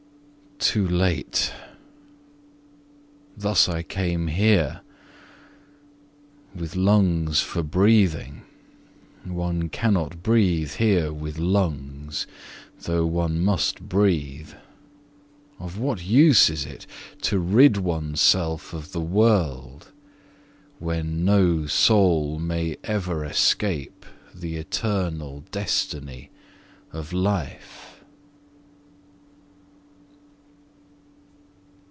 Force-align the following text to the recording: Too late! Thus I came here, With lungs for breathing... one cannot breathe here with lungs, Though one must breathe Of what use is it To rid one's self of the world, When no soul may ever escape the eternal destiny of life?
Too 0.63 0.87
late! 0.87 1.51
Thus 3.35 3.67
I 3.67 3.81
came 3.81 4.27
here, 4.27 4.81
With 6.55 6.75
lungs 6.75 7.41
for 7.41 7.63
breathing... 7.63 8.43
one 9.25 9.69
cannot 9.69 10.21
breathe 10.21 10.73
here 10.73 11.11
with 11.11 11.39
lungs, 11.39 12.27
Though 12.81 13.07
one 13.07 13.39
must 13.43 13.81
breathe 13.89 14.51
Of 15.59 15.79
what 15.79 16.05
use 16.05 16.47
is 16.51 16.67
it 16.67 16.85
To 17.23 17.39
rid 17.39 17.77
one's 17.77 18.21
self 18.21 18.71
of 18.71 18.91
the 18.91 19.01
world, 19.01 19.91
When 20.77 21.25
no 21.25 21.65
soul 21.65 22.37
may 22.37 22.77
ever 22.83 23.25
escape 23.25 24.05
the 24.33 24.57
eternal 24.57 25.43
destiny 25.51 26.29
of 26.93 27.11
life? 27.11 27.87